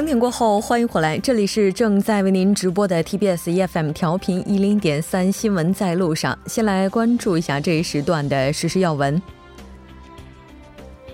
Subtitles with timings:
[0.00, 6.38] 整点过后，欢迎回来，这里是正在为您直播的 TBS EFM 调频一零点三新闻在路上。
[6.46, 9.20] 先来关注一下这一时段的实时要闻。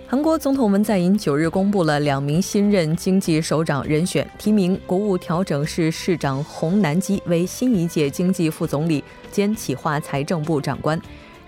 [0.06, 10.96] 韩国总统文在寅九日公布了两名新任经济首长人选，提名国务调整室市长洪南基为新一届经济副总理兼企划财政部长官，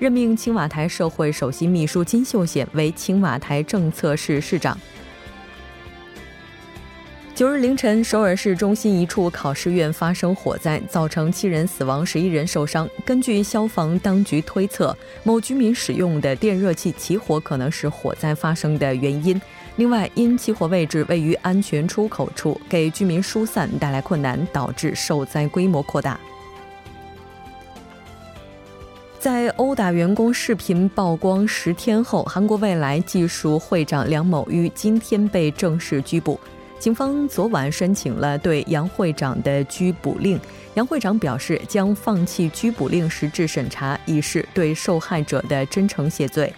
[0.00, 4.76] 任命青瓦台社会首席秘书金秀贤为青瓦台政策室室长。
[7.38, 12.90] 九日凌晨，首尔市中心一处考试院发生火灾，造成七人死亡、十一人受伤。
[13.04, 14.92] 根据消防当局推测，
[15.22, 19.40] 某居民使用的电热器起火可能是火灾发生的原因。
[19.76, 26.18] 另外，因起火位置位于安全出口处，给居民疏散带来困难，导致受灾规模扩大。
[29.20, 36.40] 在殴打员工视频曝光十天后，韩国未来技术会长梁某于今天被正式拘捕。
[36.78, 40.38] 警方昨晚申请了对杨会长的拘捕令，
[40.74, 46.52] 杨会长表示将放弃拘捕令实质审查，以示对受害者的真诚谢罪。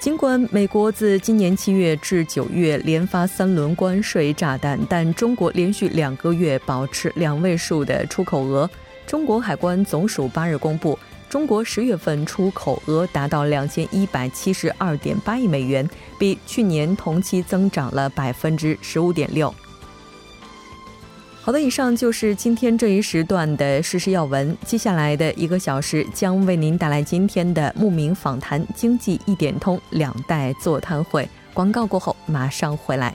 [0.00, 8.68] 尽管美国自今年七月至九月连发三轮关税炸弹，但中国连续两个月保持两位数的出口额。
[9.06, 10.98] 中国海关总署八日公布。
[11.34, 19.52] 中国十月份出口额达到两千一百七十二点八亿美元，比去年同期增长了百分之十五点六。
[21.40, 24.56] 好的，以上就是今天这一时段的实时要闻。
[24.64, 31.28] 接下来的一个小时将为您带来今天的慕名访谈、经济一点通、两代座谈会。
[31.52, 33.12] 广告过后马上回来。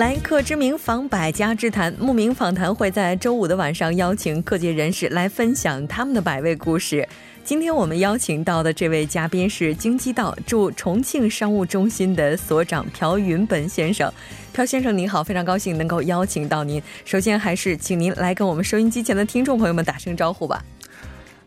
[0.00, 7.06] 来客之名访百家之谈，慕名访谈会在周五的晚上邀请各界人士来分享他们的百味故事。
[7.44, 14.10] 今天我们邀请到的这位嘉宾是京畿道驻重庆商务中心的所长朴云本先生。
[14.54, 16.82] 朴先生您好，非常高兴能够邀请到您。
[17.04, 20.64] 首先还是请您来跟我们收音机前的听众朋友们打声招呼吧。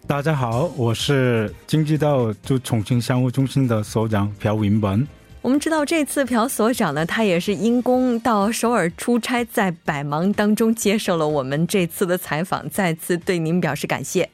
[0.05, 5.07] 大家好，我是京畿道驻重庆商务中心的所长朴云本。
[5.43, 14.29] 我们知道这次朴所长呢，他也是因公到首尔出差，在百忙当中接受了我们这次的采访，再次对您表示感谢。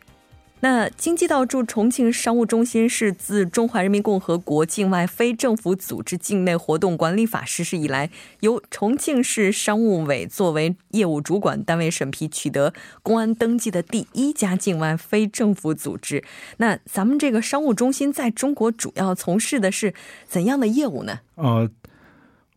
[0.62, 8.10] 那京畿道驻重庆商务中心是自《中华人民共和国境外非政府组织境内活动管理法》实施以来，
[8.42, 16.26] 由重庆市商务委作为业务主管单位审批取得公安登记的第一家境外非政府组织。
[16.58, 19.94] 那咱们这个商务中心在中国主要从事的是
[20.28, 21.20] 怎样的业务呢？
[21.36, 21.70] 呃，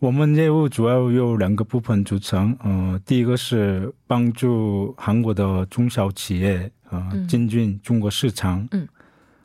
[0.00, 2.56] 我们业务主要有两个部分组成。
[2.64, 6.72] 呃，第一个是帮助韩国的中小企业。
[6.92, 8.68] 啊，进军中国市场。
[8.70, 8.86] 嗯，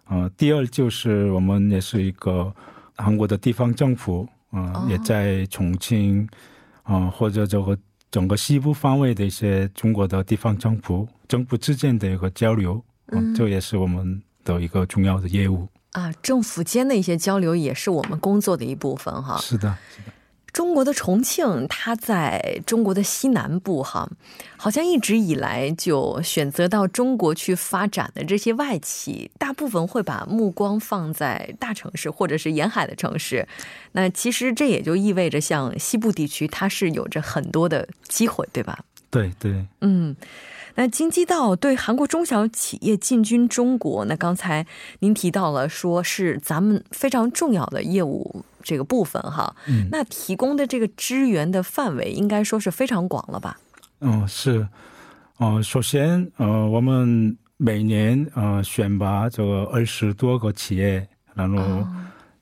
[0.03, 2.53] 啊，第二就是我们也是一个
[2.95, 6.27] 韩国的地方政府，啊，也在重庆，
[6.83, 7.77] 啊，或者这个
[8.11, 15.67] 整个西部方位的一些中国的地方政府，政府之间的一个交流，嗯，这也是我们的一个重要的业务。
[15.93, 19.37] 啊，政府间的一些交流也是我们工作的一部分，哈。
[19.37, 20.11] 是的，是的。
[20.57, 24.09] 中国的重庆，它在中国的西南部，哈，
[24.57, 33.47] 好像一直以来就选择到中国去发展的这些外企，大部分会把目光放在大城市或者是沿海的城市。
[33.91, 38.79] 那其实这也就意味着，像西部地区，它是有着很多的机会，对吧？
[39.11, 40.15] 对对，嗯。
[40.77, 44.65] 那京畿道对韩国中小企业进军中国，那刚才
[44.99, 48.45] 您提到了，说是咱们非常重要的业务。
[48.61, 53.57] 这个部分哈，嗯，那提供的这个支援的范围应该说是非常广了吧？
[54.01, 54.67] 嗯，是，
[55.37, 61.87] 呃，首先，呃，我们每年呃选拔这个二十多个企业，然后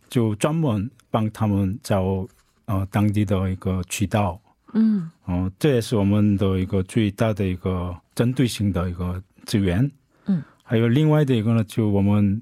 [0.09, 2.27] 就专门帮他们找
[2.65, 4.39] 呃当地的一个渠道，
[4.75, 9.91] 嗯，哦，这也是我们的一个最大的一个针对性的一个资源，
[10.27, 12.39] 嗯，还有另外的一个呢，就我们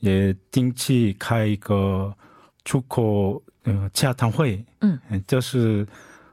[0.00, 2.12] 也定期开一个。
[2.64, 4.96] 出口呃洽谈会，嗯，
[5.26, 5.84] 这是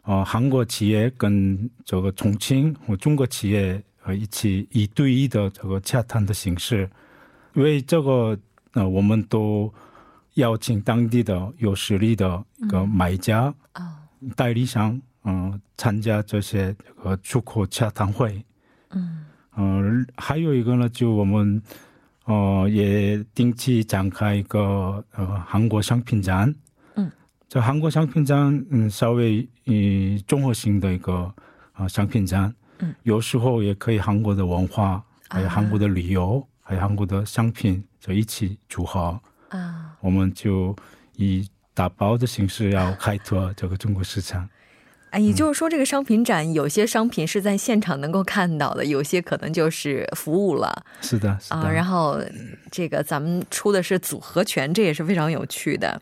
[0.03, 6.87] 呃韩国企业跟这个重庆和中国企业呃一起一对一的这个洽谈的形式，
[7.55, 8.37] 因为这个
[8.73, 9.73] 呃我们都
[10.35, 13.97] 邀请当地的有实力的一个买家啊
[14.35, 18.45] 代理商嗯参加这些这个出口洽谈会，
[18.91, 19.25] 嗯
[19.55, 21.61] 嗯还有一个呢就我们。
[22.25, 26.53] 呃，也定期展开一个呃韩国商品展。
[26.93, 27.11] 嗯，
[27.47, 31.33] 这韩国商品展，嗯，稍微嗯综合性的一个
[31.73, 32.53] 啊商品展。
[32.77, 39.19] 嗯，有时候也可以韩国的文化，还有韩国的旅游，还有韩国的商品，就一起组合。
[39.47, 40.75] 啊，我们就
[41.15, 44.47] 以打包的形式要开拓这个中国市场。
[45.11, 50.83] 哎，也就是说，这个商品展有些商品是在现场能够看到的，有些可能就是服务了。
[51.01, 51.55] 是的，是的。
[51.55, 52.21] 啊，然后
[52.69, 55.99] 这个咱们出的是组合拳，这也是非常有趣的。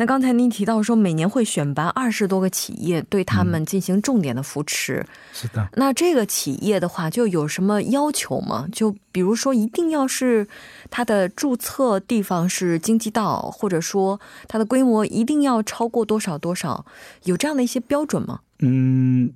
[0.00, 5.04] 那刚才您提到说，每年会选拔二十多个企业，对他们进行重点的扶持。
[5.30, 5.68] 是的。
[5.74, 8.66] 那这个企业的话，就有什么要求吗？
[8.72, 10.48] 就比如说，一定要是
[10.88, 14.18] 它的注册地方是经济道，或者说
[14.48, 16.86] 它的规模一定要超过多少多少，
[17.24, 18.40] 有这样的一些标准吗？
[18.60, 19.30] 嗯，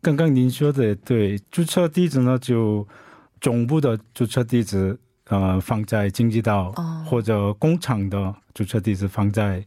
[0.00, 2.86] 刚刚您说的对，注册地址呢，就
[3.40, 4.96] 总部的注册地址
[5.26, 6.70] 呃放在经济道，
[7.04, 9.60] 或者工厂的注册地址放在。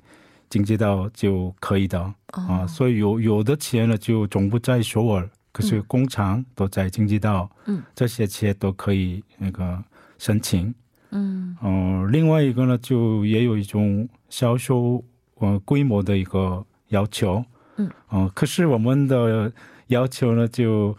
[0.49, 1.99] 经济道就可以的
[2.31, 9.83] 啊，所以有有的企业呢就总部在首尔，可是工厂都在经济道，嗯，这些企业都可以那个
[10.17, 10.73] 申请，
[11.11, 15.03] 嗯，哦，另外一个呢就也有一种销售
[15.35, 17.44] 呃规模的一个要求，
[17.75, 19.51] 嗯，哦，可是我们的
[19.88, 20.95] 要求呢就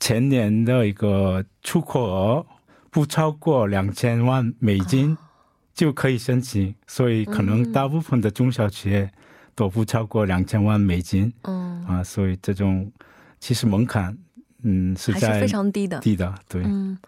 [0.00, 2.44] 前年的一个出口额
[2.90, 5.16] 不超过两千万美金。
[5.74, 9.10] 就可以申请，所以可能大部分的中小企业
[9.54, 11.32] 都不超过两千万美金。
[11.42, 12.90] 嗯啊，所以这种
[13.38, 14.16] 其实门槛，
[14.62, 16.62] 嗯，是在非常低的，低的，对。
[16.64, 16.98] 嗯，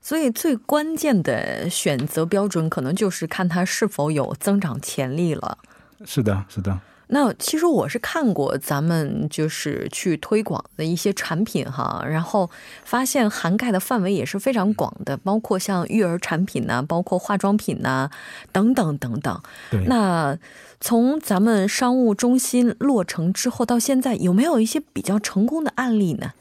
[0.00, 5.58] 所以最关键的选择标准，可能就是看它是否有增长潜力了。
[6.04, 6.78] 是的，是的。
[7.10, 12.50] 那其实我是看过咱们就是去推广的一些产品哈，然后
[12.84, 18.10] 发现涵盖的范围也是非常广的，包括像育儿产品呐，包括化妆品呐，
[18.52, 19.40] 等等等等。
[19.70, 19.82] 对。
[19.86, 20.38] 那
[20.80, 26.32] 从咱们商务中心落成之后到现在，有没有一些比较成功的案例呢？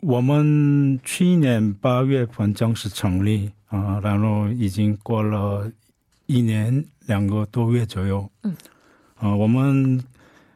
[0.00, 5.70] 我们去年八月份正式成立啊，然后已经过了
[6.26, 8.30] 一年两个多月左右。
[8.44, 8.54] 嗯。
[9.20, 10.02] 啊，我们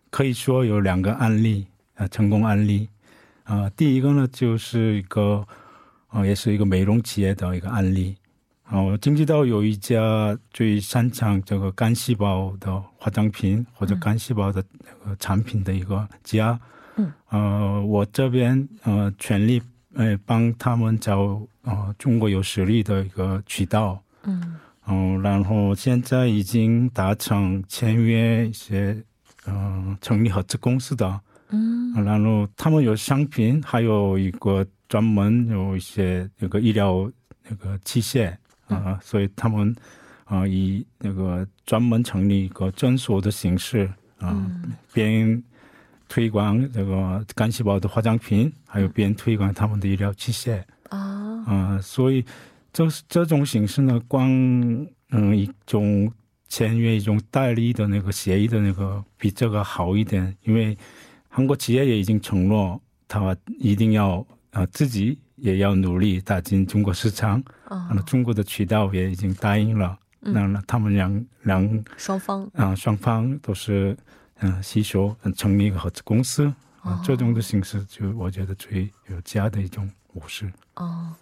[0.08, 1.66] 可以说有两个案例
[1.96, 2.88] 啊，成功案例
[3.43, 3.69] 啊。
[3.76, 5.46] 第一个呢，就是一个
[6.08, 8.16] 啊，也是一个美容企业的一个案例。
[8.70, 16.58] 哦，经济道有一家最擅长这个干细胞的化妆品或者干细胞的那个产品的一个家。
[16.96, 17.12] 嗯。
[17.28, 19.61] 呃，我这边呃全力
[19.93, 24.02] 呃帮他们找啊中国有实力的一个渠道。
[24.22, 24.56] 嗯。
[24.87, 29.03] 哦，然后现在已经达成签约一些，
[29.47, 37.11] 嗯，成立合资公司的，嗯，然后他们有商品，还有一个专门有一些那个医疗
[37.49, 38.31] 那个器械
[38.67, 39.75] 啊，所以他们
[40.25, 44.37] 啊以那个专门成立一个诊所的形式啊，
[44.93, 45.43] 边
[46.11, 50.63] 推广这个干细胞的化妆品，还有边推广他们的医疗器械。
[50.91, 52.23] 啊，啊，所以。
[52.75, 54.28] 这这种形式呢，光
[55.11, 56.12] 嗯一种
[56.49, 60.76] 签约一种代理的那个协议的那个比这个好一点，因为
[61.28, 73.97] 韩国企业也已经承诺，他一定要啊自己也要努力打进中国市场，啊，那中国的渠道也已经答应了，那那他们两两双方啊双方都是
[74.40, 80.52] 嗯携手成立一个合资公司啊，这种的形式就我觉得最有价的一种模式。
[80.75, 81.14] 哦。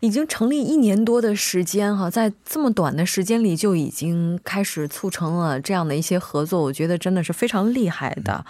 [0.00, 8.44] 已经成立一年多的时间哈，在这么短的时间里就已经开始促成了这样的一些合作，我觉得真的是非常厉害的。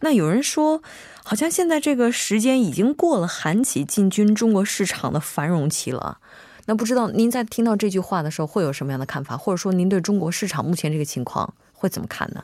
[0.00, 0.82] 那有人说，
[1.22, 6.18] 好像现在这个时间已经过了韩企进军中国市场的繁荣期了。
[6.66, 12.42] 那不知道您在听到这句话的时候会有什么样的看法，或者说您对中国市场目前这个情况会怎么看呢？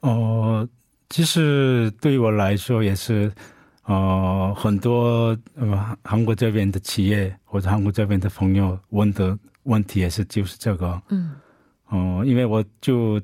[0.00, 0.68] 哦，
[1.10, 3.30] 其实对于我来说也是。
[3.88, 11.32] 呃，很多呃韩国这边的企业或者韩国这边的朋友问的问题也是就是这个，嗯，
[11.88, 13.18] 哦，因为我就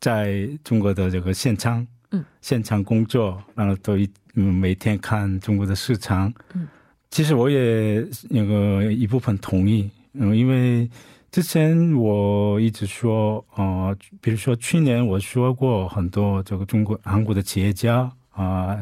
[0.00, 6.66] 在中国的这个现场，嗯，现场工作，然后都一嗯每天看中国的市场，嗯，
[7.10, 10.88] 其实我也那个一部分同意，嗯，因为
[11.30, 18.78] 之前我一直说，呃，比如说去年我说过很多这个中国韩国的企业家啊。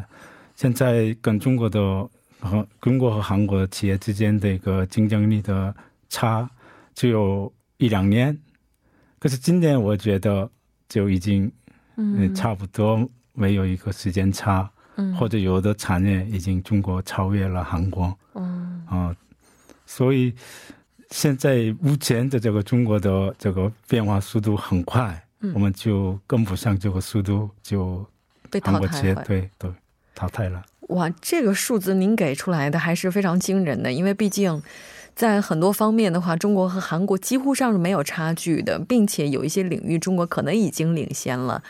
[0.58, 1.80] 现在跟中国的
[2.40, 5.72] 和中国和韩国企业之间的一个竞争力的
[6.08, 6.50] 差
[6.96, 8.36] 只有一两年，
[9.20, 10.50] 可是今年我觉得
[10.88, 11.48] 就已经
[11.94, 12.34] 嗯。
[12.34, 19.16] 差不多没有一个时间差，嗯，或者有的产业已经中国超越了韩国，嗯啊，
[19.86, 20.34] 所以
[21.10, 25.24] 现在目前的这个中国的这个变化速度很快，
[25.54, 28.04] 我们就跟不上这个速度，就
[28.50, 29.24] 被淘汰了。
[29.24, 29.72] 对对，
[30.18, 30.62] 淘汰了。
[30.88, 34.60] 哇，这个数字您给出来的还是非常惊人的，因为毕竟。
[35.14, 41.60] 在很多方面的话，中国和韩国几乎上是没有差距的，并且有一些领域中国可能已经领先了。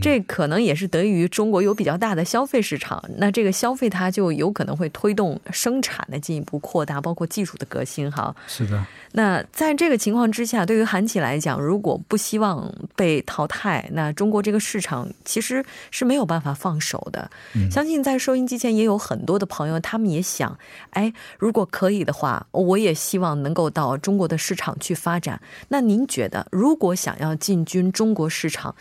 [0.00, 8.10] 这可能也是得益于中国有比较大的消费市场，那这个消费它就有可能会推动生产的进一步扩大，包括技术的革新。
[8.10, 8.84] 哈，是的。
[9.12, 17.30] 那在这个情况之下，对于韩企来讲，如果不希望被淘汰，那中国这个市场其实是没有办法放手的。
[17.70, 20.58] 相信在收音机前也有很多的朋友，他们也想，
[20.90, 25.40] 哎，如果可以的话，我也希望能够到中国的市场去发展。
[25.68, 28.74] 那您觉得，如果想要进军中国市场？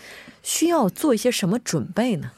[0.44, 2.30] 需要做一些什么准备呢？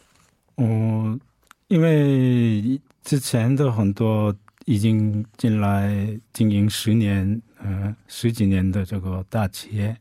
[0.58, 1.20] 嗯，
[1.68, 4.34] 因为之前的很多
[4.66, 9.98] 已经进来经营十年、嗯十几年的这个大企业，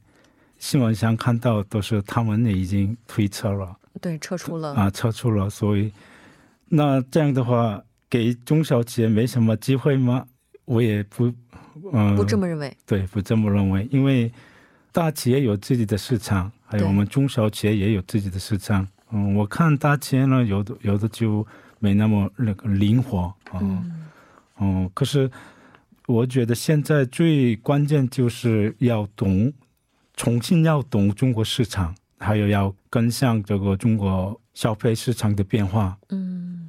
[0.59, 5.49] 新闻上看到都是他们已经退撤了，对，撤出了啊，撤出了。
[5.49, 5.91] 所以
[6.69, 10.27] 那这样的话，给中小企业没什么机会吗？
[10.67, 11.33] 我也不，
[11.93, 12.77] 嗯，不这么认为。
[12.87, 14.31] 对，不这么认为，因为
[14.93, 16.53] 大企业有自己的市场。
[16.75, 21.47] 还有我们中小企业也有自己的市场，嗯，我看大企业呢，有的有的就
[21.79, 23.93] 没那么那个灵活，嗯，
[24.59, 25.31] 嗯，可是
[26.07, 29.53] 我觉得现在最关键就是要懂，
[30.17, 36.69] 重新要懂中国市场，还有要跟上这个中国消费市场的变化，嗯，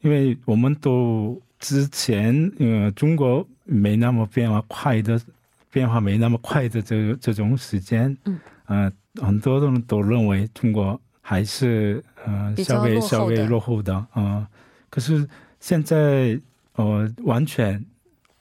[0.00, 5.20] 因为我们都之前呃中国没那么变化快的，
[5.70, 8.92] 变化没那么快的这这种时间，嗯，呃。
[9.22, 14.44] 很多人都认为中国还是呃稍微稍微落后的啊，
[14.90, 15.24] 可是
[15.60, 16.36] 现在
[16.74, 17.80] 呃完全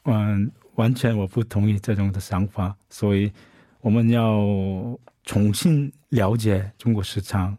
[0.06, 3.32] 嗯完全我不同意这种的想法，所以
[3.82, 4.40] 我们要
[5.24, 7.56] 重新了解中国市场。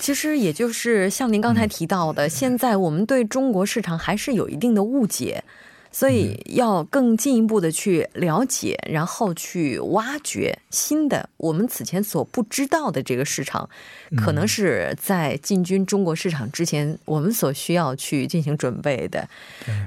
[0.00, 5.44] 其实也就是像您刚才提到的，现在我们对中国市场还是有一定的误解。
[5.92, 13.68] 所以要更进一步的去了解，然后去挖掘新的我们此前所不知道的这个市场，
[14.16, 19.28] 可能是在进军中国市场之前，我们所需要去进行准备的。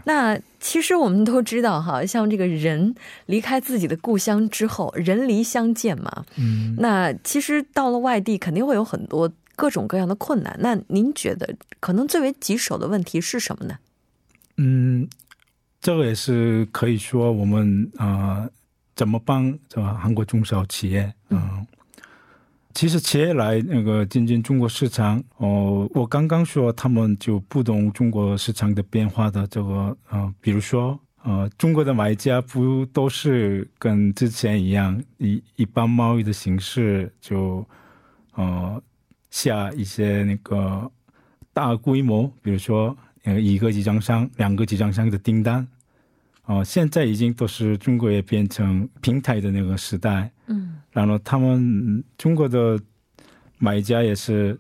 [0.06, 2.94] 那其实我们都知道，哈，像这个人
[3.28, 6.26] 离开自己的故乡之后，人离乡见嘛。
[6.36, 6.76] 嗯。
[6.78, 10.54] 那其实到了外地，肯定会有很多各种各样的困难。
[10.60, 13.78] 那您觉得可能最为棘手的问题是什么呢？
[14.58, 15.08] 嗯。
[15.84, 18.50] 这个也是可以说我们啊，
[18.96, 21.14] 怎么帮这个韩国中小企业？
[21.30, 21.68] 嗯，
[22.74, 37.68] 其实企业来那个进军中国市场，哦，我刚刚说他们就不懂中国市场的变化的这个嗯，比如说呃，中国的买家不都是跟之前一样，一一般贸易的形式就
[38.36, 38.82] 呃
[39.32, 40.90] 下一些那个
[41.52, 45.68] 大规模，比如说呃一个集装箱、两个集装箱的订单。
[46.46, 52.78] 哦，现在已经都是中国也变成平台的那个时代，嗯，然后他们中国的
[53.58, 54.60] 买家也是，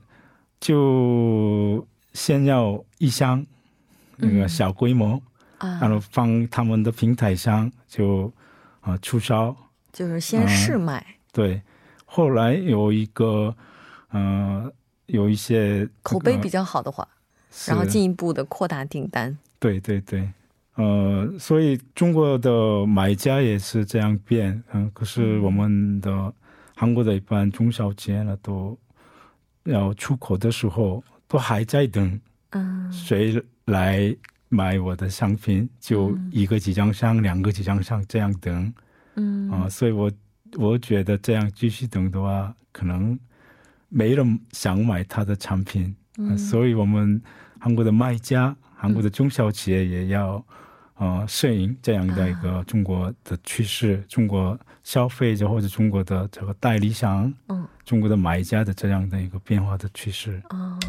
[0.61, 3.45] 就先要一箱
[4.15, 5.21] 那个小规模，
[5.57, 8.31] 啊，然后放他们的平台上就
[8.79, 9.53] 啊出销，
[9.91, 11.61] 就是先试卖，对，
[12.05, 13.53] 后来有一个
[14.13, 14.71] 嗯
[15.07, 17.05] 有一些口碑比较好的话，
[17.67, 20.27] 然后进一步的扩大订单，对对对。
[20.75, 26.33] 呃，所以中国的买家也是这样变，嗯，可是我们的
[26.75, 28.75] 韩国的一般中小企业呢，都
[29.65, 32.19] 要出口的时候，都还在等，
[32.49, 34.15] 嗯，谁来
[34.49, 35.69] 买我的商品？
[35.79, 38.73] 就一个集装箱、两个集装箱这样等，
[39.15, 40.11] 嗯，啊，所以我
[40.57, 43.17] 我觉得这样继续等的话，可能
[43.89, 47.21] 没人想买他的产品，嗯，所以我们
[47.59, 50.43] 韩国的卖家、韩国的中小企业也要。
[50.95, 60.39] 呃，顺应这样的一个中国的趋势，中国消费者或者中国的这个代理商，嗯，中国的买家的这样的一个变化的趋势。
[60.51, 60.79] 哦，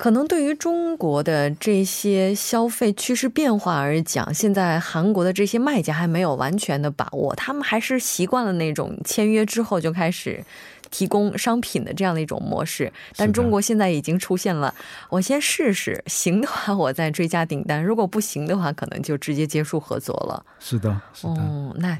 [0.00, 10.42] 可能对于中国的这些消费趋势变化而讲，现在韩国的这些卖家还没有完全的把握，他们还是习惯了那种签约之后就开始。
[10.90, 14.74] 提供商品的这样的一种模式，但中国现在已经出现了，
[15.08, 20.44] 我先试试，行的话我再追加订单，如果不行的话，可能就直接结束合作了。
[20.58, 21.34] 是的，是的。
[21.34, 21.96] 哦，那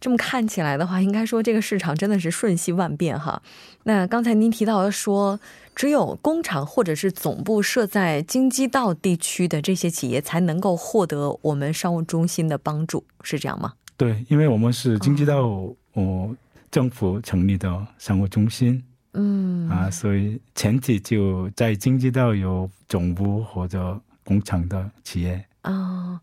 [0.00, 3.40] 这么看起来的话，应该说这个市场真的是瞬息万变哈。
[3.84, 5.38] 那刚才您提到的说，
[5.74, 13.72] 只有工厂或者是总部设在京畿道地区的这些企业才能够获得我们商务中心的帮助，是这样吗？
[13.96, 16.36] 对，因为我们是京畿道哦
[16.70, 25.44] 政府成立的商务中心，嗯啊，所以前提就在京畿道有总部或者工厂的企业。
[25.64, 26.18] 哦，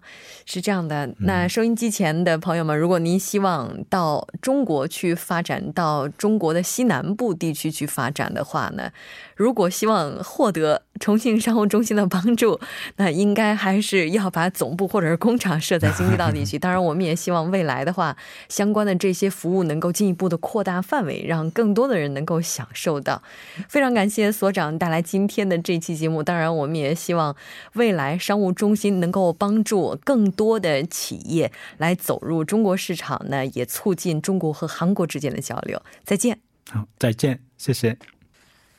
[0.46, 1.10] 是这样的。
[1.20, 8.92] 那收音机前的朋友们，如果您希望到中国去发展，到中国的西南部地区去发展的话呢，
[9.36, 12.60] 如果希望获得重庆商务中心的帮助，
[12.98, 16.60] 那应该还是要把总部或者是工厂设在京畿道地区。
[16.60, 18.18] 当然，我们也希望未来的话，
[18.50, 23.24] 相关的这些服务能够进一步的扩大范围，让更多的人能够享受到。
[23.70, 26.22] 非常感谢所长带来今天的这期节目。
[26.22, 27.34] 当然，我们也希望
[27.76, 35.82] 未来商务中心能够帮助更多的企业来走入中国市场呢，也促进中国和韩国之间的交流。
[36.04, 36.40] 再见。
[36.70, 37.98] 好，再见，谢谢。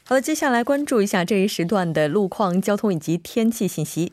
[0.04, 4.12] 好的，接下来关注一下这一时段的路况、交通以及天气信息。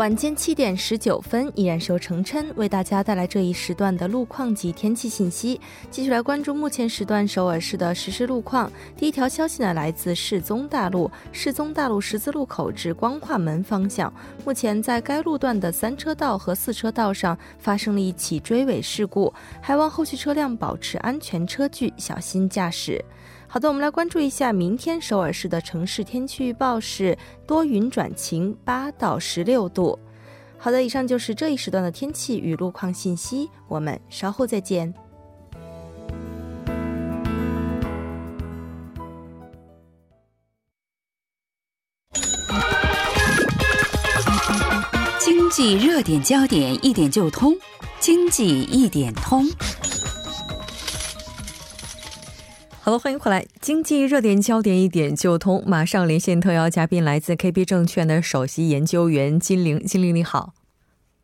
[0.00, 5.60] 晚间七点十九分，依然是由程琛为大家带来这一时段的路况及天气信息。
[5.90, 8.72] 继续来关注目前时段首尔市的实时路况。
[8.96, 14.10] 第一条消息呢，来自世宗大路，世宗大路十字路口至光化门方向，
[14.42, 19.30] 目前在该路段的三车道和四车道上发生了一起追尾事故，
[19.60, 23.04] 还望后续车辆保持安全车距，小心驾驶。
[23.52, 29.98] 好的，我们来关注一下明天首尔市的城市天气预报是多云转晴，八到十六度。
[30.56, 34.94] 好的，以上就是这一时段的天气与路况信息，我们稍后再见。
[45.18, 47.52] 经济热点焦点一点就通，
[47.98, 49.44] 经济一点通。
[52.90, 53.46] 好了，欢迎回来。
[53.60, 59.78] 经济热点焦点一点就通，马上连线特邀嘉宾，来自 KB 证券的首席研究员金玲。
[59.78, 60.54] 金玲你好，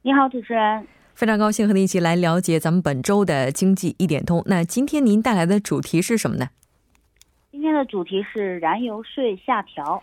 [0.02, 4.44] 你好，主持人，非常高兴和您一起来了解咱们本周的经济一点通。
[4.46, 6.50] 那今天您带来的主题是什么呢？
[7.50, 10.00] 今天的主题是燃油税下调。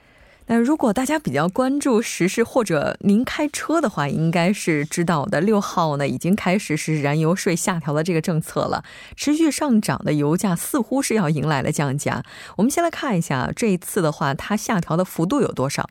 [0.47, 5.39] 那如果大家比较关注时事，或者您开车的话，应该是知道的。
[5.39, 8.83] 六号呢，已经开始是燃油税下调的这个政策了。
[9.15, 12.23] 持续上涨的油价似乎是要迎来了降价。
[12.57, 15.89] 我们先来看一下这一次的话，它下调的幅度有多少？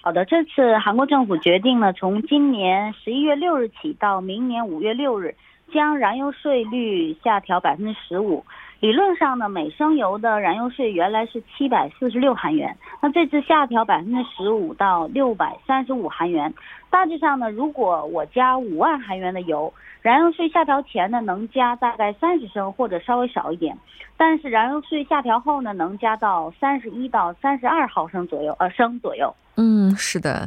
[0.00, 5.34] 好的，这次韩国政府决定了，从今年十一月六日起到明年五月六日，
[5.72, 8.44] 将燃油税率下调百分之十五。
[8.84, 16.52] 理论上呢，每升油的燃油税原来是七百四十六韩元，那这次下调百分之十五到六百三十五韩元。
[16.90, 23.74] 大致上呢，如果我加五万韩元的油，燃油税下调前呢能加大概三十升或者稍微少一点，
[24.18, 29.34] 但是燃油税下调后呢能加到三十一到三十二毫升左右，呃升左右。
[29.56, 30.46] 嗯，是的。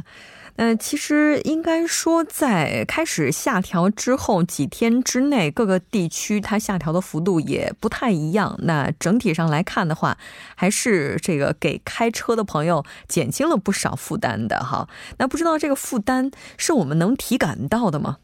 [0.58, 8.58] 呃，其实应该说，在开始下调之后几天之内，各个地区它下调的幅度也不太一样。
[8.64, 10.18] 那整体上来看的话，
[10.56, 14.88] 还是这个给开车的朋友减轻了不少负担的哈。
[15.18, 18.16] 那不知道这个负担是我们能体感到的吗？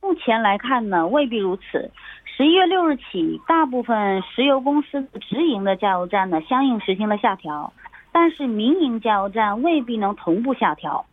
[0.00, 1.90] 目前来看呢，未必如此。
[2.34, 7.70] 十一月六日起，大部分石油公司直营的加油站呢，相应实行了下调。
[8.12, 11.06] 但是民营加油站未必能同步下调，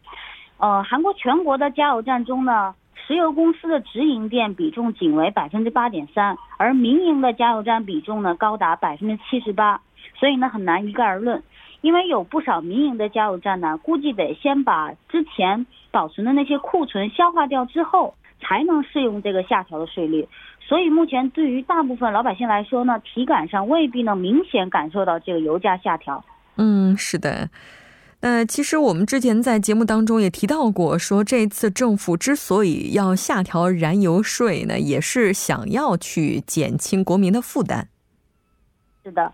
[0.57, 2.75] 呃，韩国全国的加油站中呢，
[3.07, 9.79] 石油公司的直营店比重仅为百分之八点三，而民营的加油站比重呢高达百分之七十八，
[10.15, 11.41] 所以呢很难一概而论，
[11.79, 20.27] 因为有不少民营的加油站呢，估计得先把之前保存的那些库存消化掉之后，才能适用这个下调的税率，
[20.59, 26.23] 所以目前对于大部分老百姓来说呢，体感上未必能明显感受到这个油价下调。
[26.61, 27.49] 嗯，是的。
[28.21, 37.87] 那其实我们之前在节目当中也提到过，说这次政府之所以要下调燃油税呢，也是想要去减轻国民的负担。
[39.05, 39.31] 是的，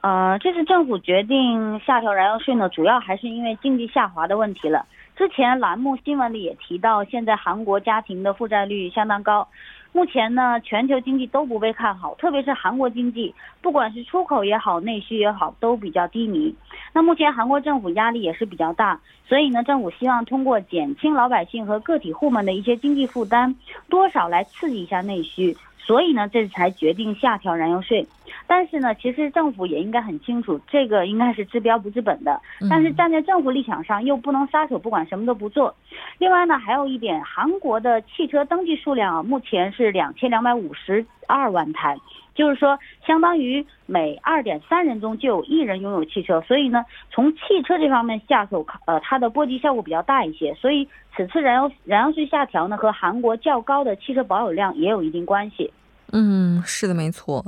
[0.00, 4.84] 呃，这次政府决定下调燃油税呢，主要还是因为经济下滑的问题了。
[5.14, 9.46] 之前栏目新闻里也提到，现在韩国家庭的负债率相当高。
[9.92, 16.54] 目前呢，全球经济都不被看好，特别是韩国经济，不管是出口也好，内需也好，都比较低迷。
[16.92, 23.54] 那目前韩国政府压力也是比较大，所以呢，政府希望通过减轻老百姓和个体户们的一些经济负担，
[23.88, 25.56] 多少来刺激一下内需。
[25.88, 28.06] 所以呢，这才决定下调燃油税。
[28.46, 32.38] 但是呢，其实政府也应该很清楚，这个应该是治标不治本的。
[32.68, 35.74] 但是站在政府立场上，又不能撒手不管，什么都不做。
[36.18, 41.96] 另外呢，还有一点，韩国的汽车登记数量啊，目前是两千两百五十二万台。
[42.34, 50.54] 就是说，相当于每二点三人中就有一人拥有汽车，所以呢，从汽车这方面下手，呃，它的波及效果比较大一些。
[50.54, 55.72] 所以此次燃油燃油税下调呢，和韩国较高的汽车保有量也有一定关系。
[56.12, 57.44] 嗯，是的，没错。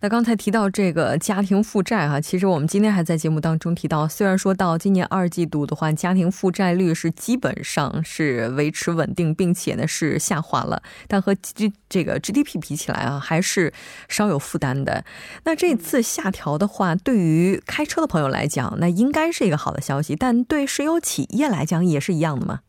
[0.00, 13.72] 那刚才提到这个家庭负债哈，其实我们今天还在节目当中提到，虽然说到今年二季度的话，家庭负债率是基本上是维持稳定，并且呢是下滑了，但和 G 这个 GDP 比起来啊，还是
[14.08, 15.04] 稍有负担的。
[15.44, 22.60] 那这次下调的话，对于开车的朋友来讲，那应该是一个好的消息，但对石油企业来讲也是一样的吗？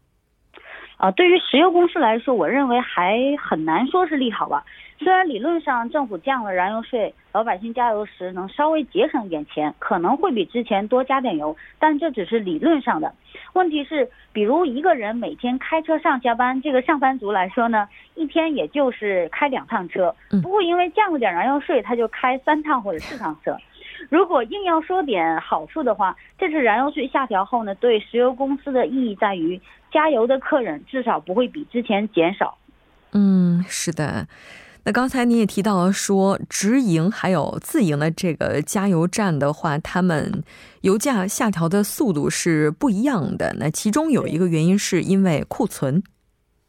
[0.95, 4.63] 啊，对于石油公司来说，我认为还很难说是利好吧。
[4.99, 13.13] 虽然理论上政府降了燃油税，老百姓加油时能稍微节省一点钱，可能会比之前多加点油，但这只是理论上的。
[13.53, 23.55] 问题是，比如一个人每天开车上下班，这个上班族来说呢，一天也就是开两趟车，不过因为降了点燃油税，他就开三趟或者四趟车。
[24.09, 29.59] 如果硬要说点好处的话，这次燃油税下调后呢，对石油公司的意义在于，
[29.91, 32.57] 加油的客人至少不会比之前减少。
[33.13, 34.27] 嗯，是的。
[34.87, 40.41] 那刚才你也提到了说，直营还有自营的这个加油站的话，他们
[40.79, 43.53] 油价下调的速度是不一样的。
[43.59, 46.01] 那其中有一个原因是因为库存。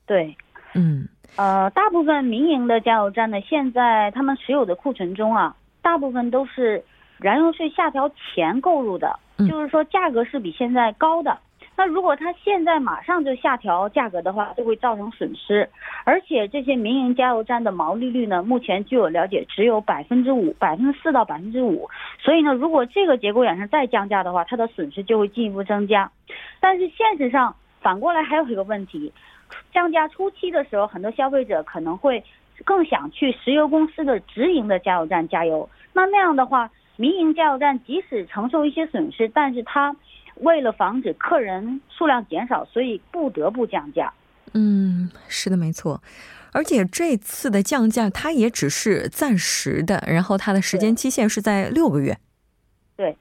[0.04, 0.36] 对，
[0.74, 6.84] 嗯，呃，大部分民营的加油站呢，现在他们持有的库存中啊，大部分都是
[7.18, 9.16] 燃油税下调前购入的，
[9.48, 11.38] 就是说价格是比现在高的。
[11.78, 15.70] 那如果他现在马上就下调价格的话，就会造成损失。
[16.02, 21.88] 而且这些民营加油站的毛利率呢，目前据我了解只有百分之五、百分之四到百分之五。
[22.18, 26.10] 所以呢，如果这个节骨眼上再降价的话，它的损失就会进一步增加。
[26.58, 29.12] 但是现实上反过来还有一个问题，
[29.72, 32.24] 降价初期的时候，很多消费者可能会
[32.64, 35.70] 更想去石油公司的直营的加油站加油。
[35.92, 39.94] 那那样的话，民营加油站即使承受一些损失，但是它。
[40.40, 44.12] 为了防止客人数量减少，所以不得不降价。
[44.54, 46.02] 嗯，是的，没错。
[46.52, 52.18] 而且这次的降价，它也只是暂时的，然后它的时间期限是在六个月。
[52.96, 53.16] 对。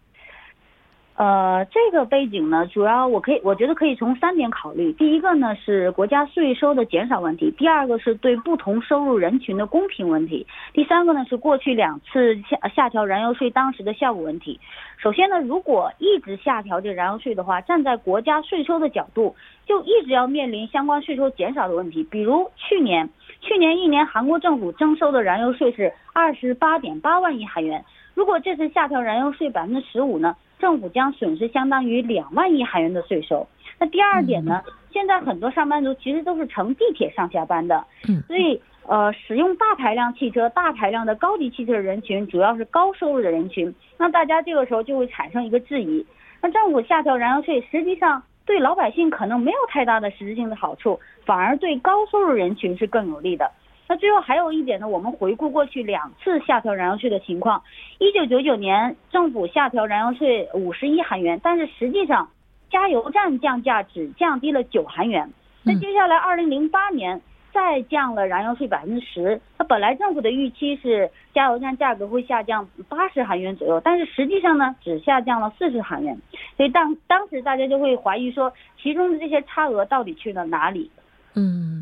[1.17, 4.93] 呃，这个背景呢，主要我可以，我觉得可以从三点考虑。
[4.93, 14.59] 第一个呢是国家税收的减少问题，第二个是对不同收入人群的公平问题，第三个呢是过去两次下下调燃油税当时的效果问题。
[14.97, 22.03] 首先呢，如果一直下调这燃油税的话，站在国家税收的角度，就一直要面临相关税收减少的问题。
[22.03, 23.09] 比如去年，
[23.41, 30.35] 去年一年韩国政府征收的燃油税是二十八点八万亿韩元，如果这次下调燃油税百分之十五呢？
[30.59, 33.47] 政府将损失相当于两万亿韩元的税收。
[33.79, 34.61] 那第二点呢？
[34.91, 37.85] 现在很多上班族其实都是乘地铁上下班的，
[38.25, 43.71] 所以呃，使用大排量汽车、大排量的高级汽车的人群主要是高收入的人群。
[43.99, 46.03] 那大家这个时候就会产生一个质疑：
[46.41, 53.51] 那政府下调燃油税，实际上对老百姓可能没有太大的实质性的好处，反而对高收入人群是更有利的。
[53.89, 57.63] 那最后还有一点呢，我们回顾过去两次下调燃油税的情况，
[57.99, 62.29] 一九九九年政府下调燃油税五十一韩元，但是实际上
[62.69, 65.31] 加油站降价只降低了九韩元。
[65.63, 67.21] 那接下来二零零八年
[67.53, 76.17] 再降了燃油税百分之十，那本来政府的预期是加油站价格会下降八十韩元左右，但是实际上呢只下降了四十韩元，
[76.57, 80.91] 所以当当时大家就会怀疑说，其中的这些差额到底去了哪里？
[81.35, 81.81] 嗯。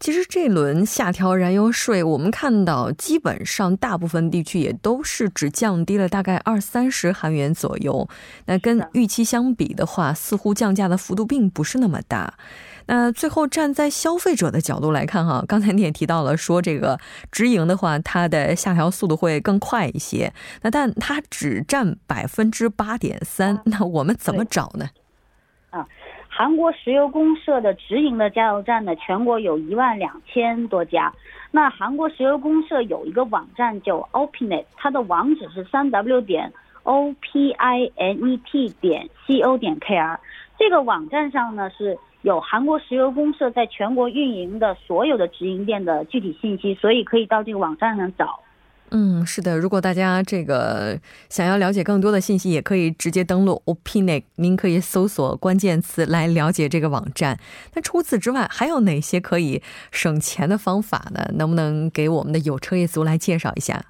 [0.00, 8.06] 其实这轮下调燃油税，我们看到基本上大部分地区也都是只降低了大概二三十韩元左右。
[8.46, 12.34] 那跟预期相比的话，似乎降价的幅度并不是那么大。
[12.86, 17.00] 那最后站在消费者的角度来看，哈，刚才你也提到了说这个
[17.32, 20.30] 直营的话，它的下调速度会更快一些。
[20.60, 24.90] 那但它只占百分之八点三，那我们怎么找呢？
[26.36, 31.12] 韩国石油公社的直营的加油站呢，全国有一万两千多家。
[31.52, 40.18] 那韩国石油公社有一个网站叫 Opinet，它的网址是三 w 点 o p i n e t 点 c o 点 k r。
[40.58, 48.40] 这个网站上呢是有韩国石油公社在全国运营的所有的直营店的具体信息，所以可以到这个网站上找。
[48.90, 50.96] 嗯，是的，如果大家这个
[51.28, 57.36] 想要了解更多的信息，也可以直接登录 Opinek，您可以搜索关键词来了解这个网站。
[57.74, 61.28] 那除此之外，还有哪些可以省钱的方法呢？
[61.34, 63.82] 能不能给我们的有车业族来介绍一下？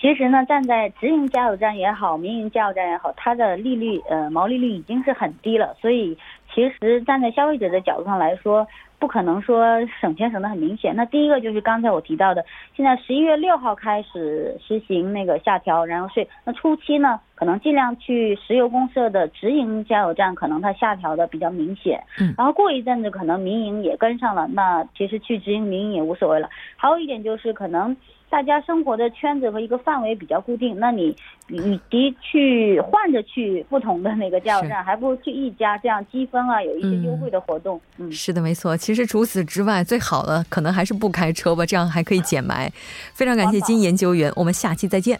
[0.00, 6.18] 其实呢，站在直营加油站也好，民营加油站也好，它的利率呃毛利率已经是很低了，所以
[6.52, 8.66] 其实站在消费者的角度上来说。
[8.98, 9.64] 不可能说
[10.00, 10.94] 省钱省得很明显。
[10.96, 16.28] 那第一个就是刚才我提到的，现在十一月六号开始实行那个下调燃油税。
[16.44, 22.02] 那初期呢，可能尽量去石油公社的直营加油站，可能它下调的比较明显。
[22.20, 22.34] 嗯。
[22.38, 26.48] 然后过一阵子，可能民营也跟上了，那其实去直营、民营也无所谓了。
[26.76, 27.96] 还有一点就是可能。
[28.28, 31.14] 大家生活的圈子和一个范围比较固定，那你
[31.48, 37.80] 与其去换着去不同的那个加油站，还不如去一家，这样积分啊，有一些优惠的活动。
[37.98, 38.76] 嗯，是的，没错。
[38.76, 42.68] 其实除此之外，最好的可能还是不开车吧，这样还可以减霾。
[43.14, 45.18] 非常感谢金研究员，我们下期再见。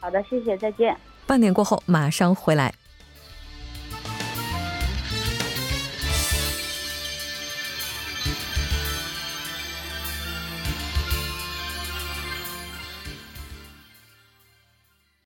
[0.00, 0.96] 好的，谢谢，再见。
[1.26, 2.81] 半点过后马上回来。